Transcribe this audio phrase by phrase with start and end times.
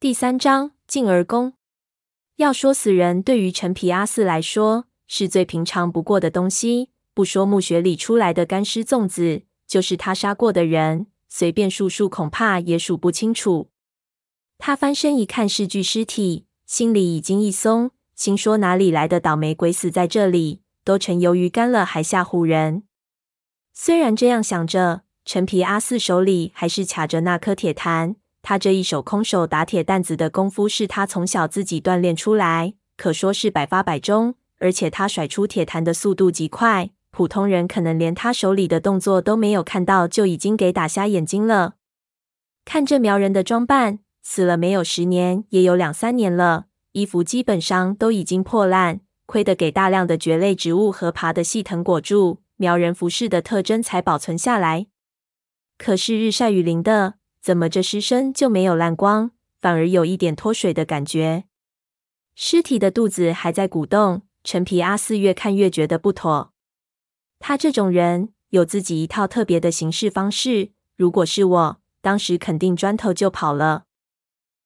[0.00, 1.52] 第三章进而攻。
[2.36, 13.68] 要说死人对于陈皮阿四来说是最平常不过的东西，不说墓穴里出来的干尸粽子，就是他杀过的人，随便数数恐怕也数不清楚。
[14.56, 22.84] 他翻身一看是具尸体，心里已经一松，心说哪里来的倒霉鬼死在这里，都成鱿鱼干了还吓唬人。
[23.74, 28.16] 虽然这样想着，陈皮阿四手里还是卡着那颗铁弹。
[28.42, 34.34] 他这一手空手打铁担子的功夫，是他从小自己锻炼出来，可说是百发百中。
[34.62, 41.76] 而且他甩出铁弹的速度极快，普通人可能连他手里的动作都没有看到，就已经给打瞎眼睛了。
[42.66, 54.88] 看这苗人的装扮，死了没有十年，也有两三年了，衣服基本上都已经破烂，亏得给大量的蕨类植物和爬的细藤裹住，苗人服饰的特征才保存下来。
[55.78, 57.19] 可是日晒雨淋的。
[57.40, 59.30] 怎么这尸身就没有烂光，
[59.60, 61.44] 反而有一点脱水的感觉？
[62.34, 64.22] 尸体的肚子还在鼓动。
[64.42, 66.54] 陈皮阿四越看越觉得不妥。
[67.38, 70.70] 他这种人有自己一套特别的行事方式。
[70.96, 73.84] 如果是我，当时肯定砖头就跑了。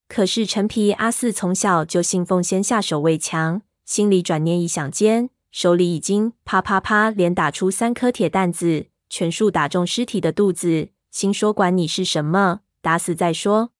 [0.09, 10.91] 可是陈皮阿四从小就信奉先下手为强，心里转念一想间，手里已经啪啪啪连打出三颗铁弹子，全数打中尸体的肚子。
[11.15, 12.63] 心说：管你是什么。
[12.83, 13.71] 打死再说。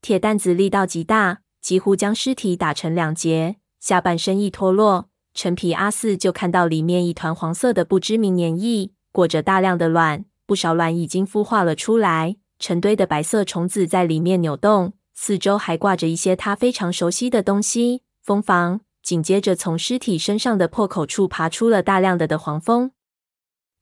[0.00, 18.80] 铁蛋子力道极大，几乎将尸体打成两截，下半身一脱落，陈皮阿四就看到里面一团黄色的不知名粘液，裹着大量的卵，不少卵已经孵化了出来，成堆的白色虫子在里面扭动，四周还挂着一些他非常熟悉的东西，蜂房。
[19.02, 22.92] 紧接着，从尸体身上的破口处爬出了大量的的黄蜂。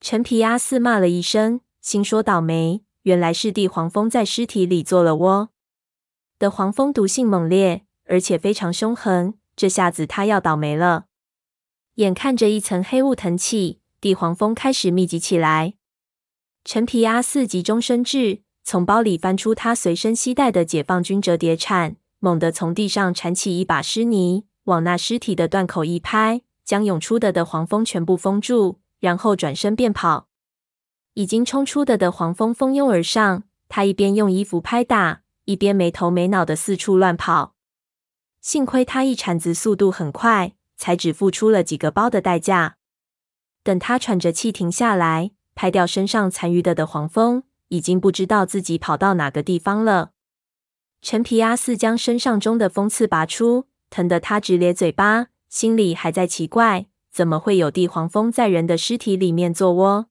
[0.00, 2.82] 陈皮阿四骂了一声，心说倒霉。
[3.02, 5.50] 原来是地黄蜂在尸体里做了窝。
[6.38, 11.05] 的黄蜂毒性猛烈，而且非常凶狠，这下子他要倒霉了。
[11.96, 15.74] 眼看着一层黑雾腾起，地黄蜂开始密集起来。
[16.64, 30.28] 陈皮阿四急中生智，从包里翻出他随身携带的解放军折叠铲，猛地从地上铲起一把湿泥，往那尸体的断口一拍，将涌出的的黄蜂全部封住，然后转身便跑。
[31.14, 37.55] 已经冲出的的黄蜂蜂拥而上，他一边用衣服拍打，一边没头没脑的四处乱跑。
[38.41, 42.77] 幸亏他一铲子速度很快，才只付出了几个包的代价。
[43.63, 50.11] 等他喘着气停下来，拍掉身上残余的的黄蜂，已经不知道自己跑到哪个地方了。
[51.01, 60.07] 陈皮阿四将身上中的蜂刺拔出，疼得他直咧嘴巴，心里还在奇怪，怎么会有地黄蜂在人的尸体里面做窝？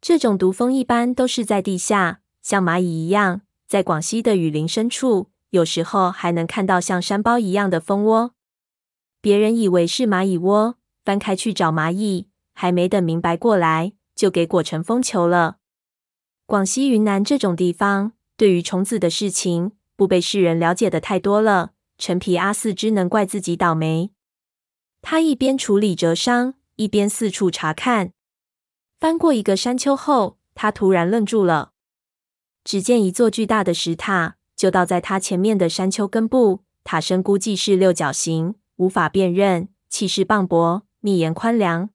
[0.00, 8.34] 这种毒蜂一般都是在地下，像蚂蚁一样，在广西的雨林深处，有时候还能看到像山包一样的蜂窝。
[9.20, 15.58] 别人以为是蚂蚁窝，翻开去找蚂蚁，还没等明白过来，就给裹成蜂球了。
[16.46, 21.72] 广西、云南这种地方，对于虫子的事情，不被世人了解的太多了。
[21.98, 24.10] 陈皮阿四只能怪自己倒霉。
[25.02, 28.12] 他一边处理蛰伤，一边四处查看。
[29.00, 31.72] 翻过一个山丘后，他突然愣住了。
[32.62, 41.88] 只见一座巨大的石塔就倒在他前面的山丘根部，塔身估计是六角形，无法辨认，气势磅礴，密檐宽梁。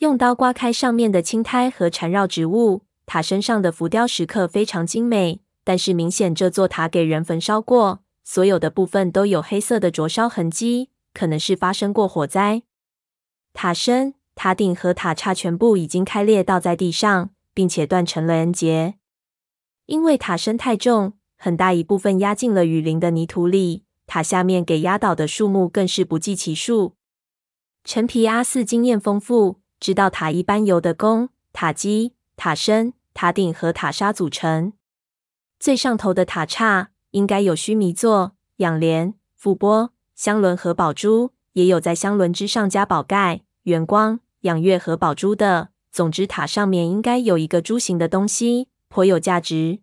[0.00, 12.64] 用刀刮开上面的青苔和缠绕植物，塔身上的浮雕石刻非常精美，但是明显这座塔给人焚烧过，所有的部分都有黑色的灼烧痕迹，可能是发生过火灾。
[13.54, 14.19] 塔身。
[14.42, 18.94] 塔顶和塔刹全部已经开裂，倒在地上，并且断成了 N 节。
[19.84, 26.94] 因为塔身太重，很大一部分压进了雨林的泥土里，塔下面给压倒的树木更是不计其数。
[27.84, 34.72] 陈皮阿四经验丰富，知道塔一般由的弓、塔基、塔身、塔顶和塔刹组成。
[35.58, 44.20] 最上头的塔刹应该有须弥座、仰莲、覆钵、香轮和宝珠，也有在香轮之上加宝盖、圆光。
[44.42, 49.80] 仰月和宝珠的，总之塔上面应该有一个珠形的东西，颇有价值。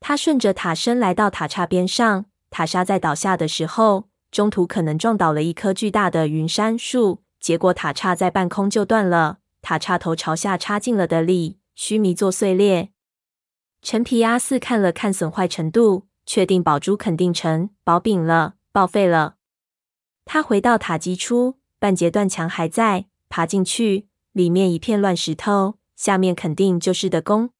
[0.00, 12.90] 他顺着塔身来到塔刹边上，塔刹在倒下的时候，中途可能撞倒了一棵巨大的云杉树，结果塔刹在半空就断了，塔刹头朝下插进了的里，须弥座碎裂。
[13.82, 19.34] 陈皮阿四看了看损坏程度，确定宝珠肯定成薄饼了，报废了。
[20.24, 23.06] 他回到塔基处，半截断墙还在。
[23.28, 27.50] 爬进去，里面一片乱石头，下面肯定就是的宫。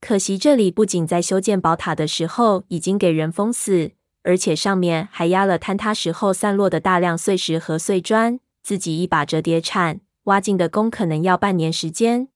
[0.00, 3.92] 可惜这里不仅在修建宝塔的时候已经给人封死，
[4.22, 8.40] 而且上面还压了坍塌时候散落的大量碎石和碎砖。
[8.62, 12.28] 自己一把折叠铲挖进的工，可能要半年时间。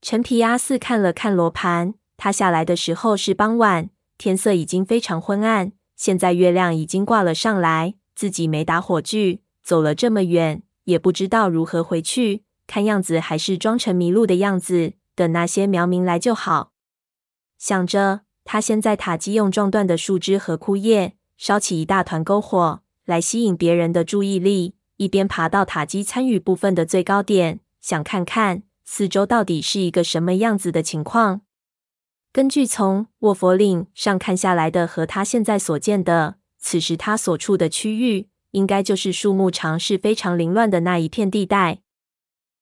[0.00, 5.72] 陈皮阿四看了看罗盘，他下来的时候是傍晚，天色已经非常昏暗。
[5.96, 12.44] 现在月亮已经挂了上来，自己没打火炬，走了这么远，也不知道如何回去。
[12.66, 16.72] 看样子还是装成迷路的样子，等那些苗民来就好。
[17.58, 24.74] 想着，他先在塔基用撞断的树枝和枯叶烧起一大团篝火，来吸引别人的注意力。
[24.96, 31.40] 一边爬到塔基参与部分的最高点，想看看四周到底是一个什么样子的情况。
[32.32, 41.80] 根据从卧佛岭上看下来的和他现在所见的，此时他所处的区域，应该就是树木长势非常凌乱的那一片地带。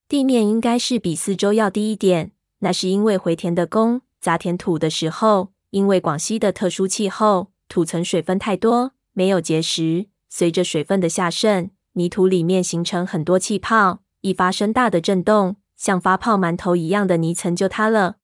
[0.09, 11.71] 地面应该是比四周要低一点，那是因为回填的工砸填土的时候，因为广西的特殊气候，土层水分太多，没有结实，随着水分的下渗。
[11.95, 18.17] 泥土里面形成很多气泡，一发生大的震动，像发泡馒头一样的泥层就塌了。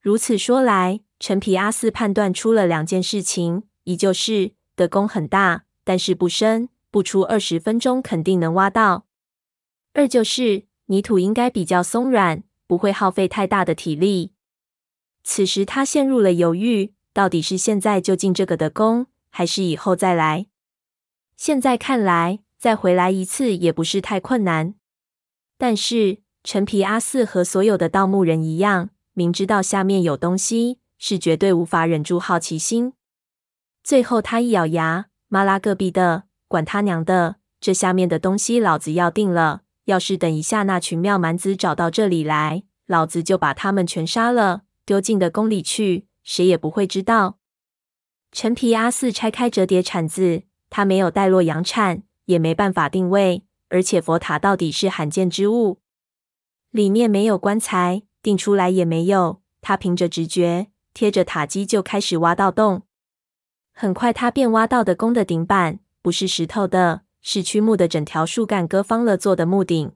[0.00, 9.06] 如此说来，陈皮阿四判断出了两件事情：一就是的工很大，但是不深，不出二十分钟肯定能挖到；
[9.94, 14.30] 二就是泥土应该比较松软，不会耗费太大的体力。
[15.24, 20.46] 此时他陷入了犹豫，到底是现在就进这个的宫，还是以后再来？
[21.36, 22.38] 现在看来。
[22.56, 24.74] 再回来一次也不是太困难，
[25.58, 32.94] 但是陈皮阿四和所有的盗墓人一样，明知道下面有东西，是绝对无法忍住好奇心。
[33.82, 39.62] 最后他一咬牙，妈拉个逼的，管他娘的，这下面的东西老子要定了。
[39.86, 47.38] 要是等一下那群妙蛮子找到这里来，老子就把他们全杀了，丢进的宫里去，谁也不会知道。
[48.30, 52.04] 陈皮阿四拆开折叠铲子，他没有带洛阳铲。
[52.26, 55.80] 也没办法定位，而且佛塔到底是罕见之物，
[56.70, 59.42] 里面没有棺材，定出来也没有。
[59.60, 62.84] 他凭着直觉，贴着塔基就开始挖到洞。
[63.74, 69.90] 很快，他便挖到的宫的顶板不是石头的，是曲木的整条树干割方了做的木顶。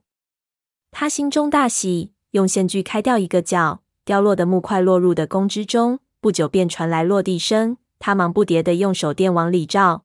[0.89, 5.99] 他心中大喜，用线锯开掉一个角，掉落的木块落入的宫之中。
[6.19, 10.03] 不久便传来落地声，他忙不迭地用手电往里照。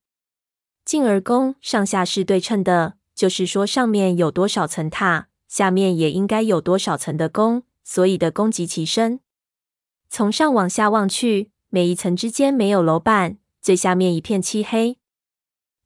[0.84, 9.20] 进而宫上下是对称的，就是说上面有多少层塔，下面也应该有多少层的宫，所以的宫极其深。
[10.10, 14.98] 从上往下望去，每一层之间没有楼板，最下面一片漆黑。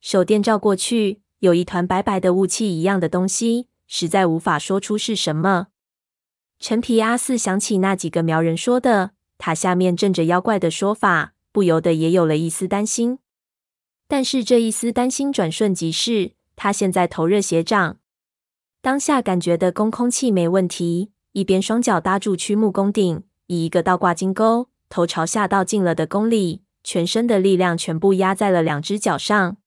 [0.00, 5.68] 手电照过去，有一团白白的雾气一样的东西，实在无法说出是什么。
[6.58, 13.18] 陈皮阿四想起那几个苗人说的塔下面镇着妖怪的说法，不由得也有了一丝担心。
[14.06, 17.98] 但是这一丝担心转瞬即逝，他现在头热血涨，
[18.80, 29.58] 当下感觉的宫空气没问题，一边双脚搭住曲木宫顶，以一个倒挂金钩，头朝下倒进了的宫里，全身的力量全部压在了两只脚上。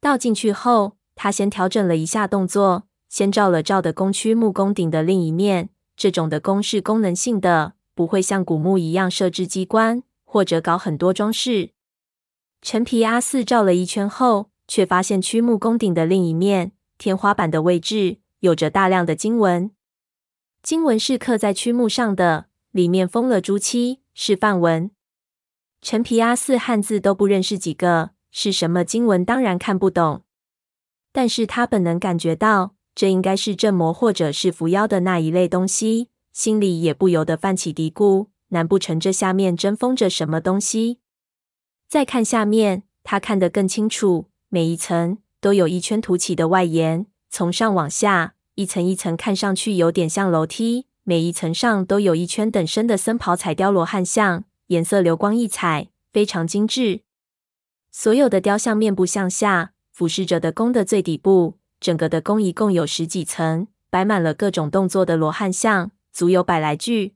[0.00, 5.68] 倒进去后，他先调整了一下动作，先照了照的宫曲木宫顶的另一面。
[5.94, 11.72] 这种的宫是功能性的，不会像古墓一样设置机关或者搞很多装饰。
[12.62, 19.70] 陈皮阿四照了一圈后，却发现曲木宫顶的另一面天花板的位置有着大量的经文，
[20.62, 24.90] 经文是刻在曲木上的，里面封了朱漆，是梵文。
[25.82, 30.22] 陈皮阿四汉字都不认识几个，是什么经文当然看不懂，
[31.12, 40.98] 但是他本能感觉到这应该是镇魔或者是伏妖的那一类东西，心里也不由得泛起嘀咕：难不成这下面真封着什么东西？
[41.88, 44.26] 再看下面，他看得更清楚。
[44.48, 50.86] 每一层都有一圈凸起的外檐，从上往下，一层一层，看上去有点像楼梯。
[51.02, 57.00] 每一层上都有一圈等身的僧袍彩雕罗汉像，颜色流光溢彩，非常精致。
[57.90, 67.14] 所有的雕像面部向下俯视着的宫的最底部，整个的宫一共有十几层，摆满了各种动作的罗汉像，足有百来具。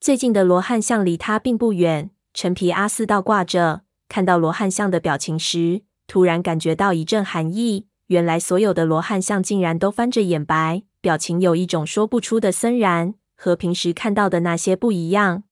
[0.00, 2.10] 最近的罗汉像离他并不远。
[2.34, 7.86] 陈皮阿四倒挂着，看到罗汉像的表情时，突然感觉到一阵寒意。
[8.08, 15.44] 原来所有的罗汉像竟然都翻着眼白，表情有一种说不出的森然，和平时看到的那些不一样。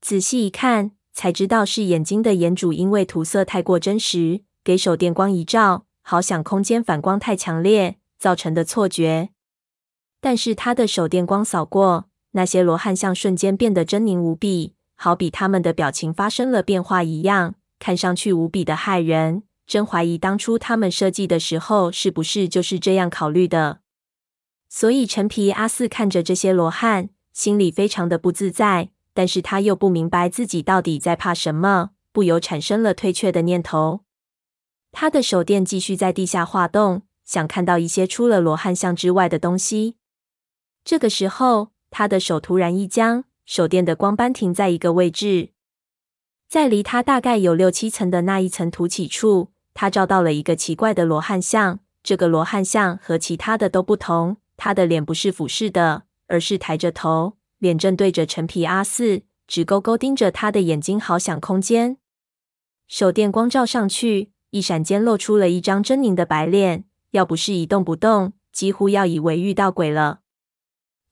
[0.00, 9.30] 仔细一看，才知道是眼睛的眼主因为涂色太过真实，给手电光一照，好像空间反光太强烈造成的错觉。
[10.20, 14.74] 但是他的手电光扫过，那些罗汉像瞬间变得狰狞无比。
[14.94, 19.42] 好比他们的表情发生了变化一样，看上去无比的骇人。
[19.66, 23.80] 真怀疑当初他们设计的时候，是不是就是这样考虑的。
[24.68, 34.00] 所以陈皮阿四看着这些罗汉，心里非常的不自在，但是他又不明白自己到底在怕什么，不由产生了退却的念头。
[34.90, 39.96] 他的手电继续在地下滑动，想看到一些除了罗汉像之外的东西。
[40.84, 45.50] 这个时候，他的手突然一僵，手电的光斑停在一个位置，
[46.48, 51.80] 在离他大概有六七层的那一层凸起处，他照到了一个奇怪的罗汉像。
[52.02, 61.96] 这个罗汉像和其他的都不同，他的脸不是俯视的，而是抬着头，脸正对着陈皮阿四，直勾勾盯着他的眼睛，好想空间。
[62.88, 70.22] 手电光照上去，一闪间露出了一张狰狞的白脸，要不是一动不动，几乎要以为遇到鬼了。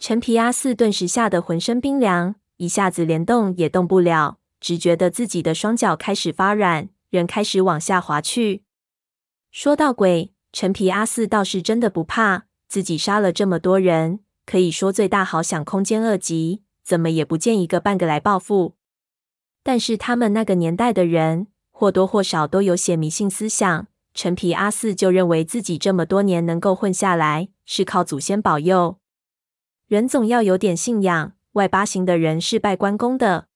[0.01, 8.65] 陈皮阿四顿时吓得浑身冰凉，一下子连动也动不了，只觉得自己的双脚开始发软，人开始往下滑去。
[9.53, 14.19] 说到鬼，陈皮阿四倒是真的不怕，自己杀了这么多人，
[14.51, 18.75] 可以说最大好享空间恶极，怎么也不见一个半个来报复。
[19.63, 23.87] 但是他们那个年代的人，或多或少都有些迷信思想。
[24.13, 28.99] 陈皮阿四就认为自己这么多年能够混下来，是靠祖先保佑。
[29.87, 33.47] 人总要有点信仰，外八行的人是拜关公的，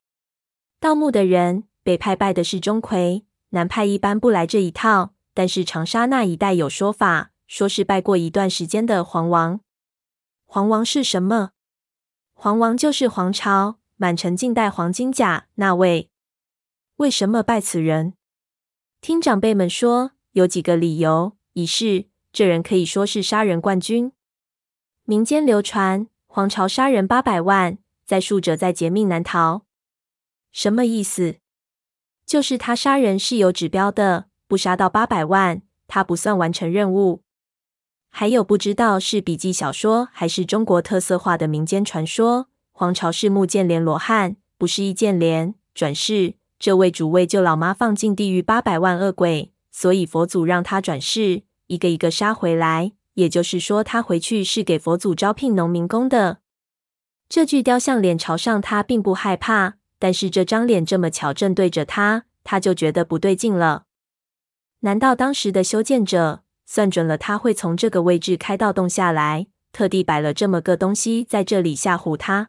[0.78, 5.14] 盗墓的人北派拜的是钟馗，南派一般不来这一套。
[5.34, 9.58] 但是长沙那一带有说法，说是拜过一段时间的黄王。
[10.54, 11.50] 黄王是什么？
[12.32, 16.10] 黄王就是黄巢满城尽带黄金甲那位。
[16.98, 18.14] 为什么拜此人？
[19.00, 24.12] 听长辈们说，有几个理由：一是这人可以说是杀人冠军，
[25.02, 26.06] 民间流传。
[26.28, 29.66] 黄巢杀人八百万，在数者在劫命难逃。
[30.52, 31.38] 什么意思？
[32.24, 37.23] 就是他杀人是有指标的，不杀到八百万，他不算完成任务。
[38.16, 45.56] 还有不知道是笔记小说还是中国特色化的民间传说，皇朝是目犍连罗汉，不是易建联。
[45.74, 52.92] 转世，这位主位救老妈放进地狱八百万恶鬼，所以佛祖让他转世，一个一个杀回来。
[53.14, 56.38] 也就是说，他回去是给佛祖招聘农民工的。
[57.28, 63.86] 这具雕像脸朝上，他并不害怕，但是这张脸这么巧正对着他，他就觉得不对劲了。
[64.82, 72.48] 难道当时的修建者算准了他会从这个位置开到洞下来，特地摆了这么个东西在这里吓唬他？